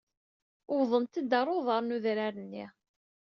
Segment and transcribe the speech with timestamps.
[0.73, 2.65] Wwḍent-d ɣer uḍar n udrar-nni.